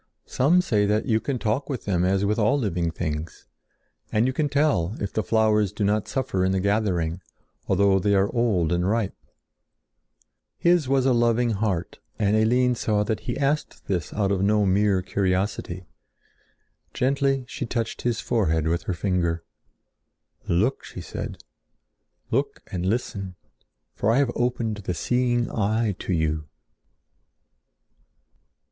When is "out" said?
14.11-14.31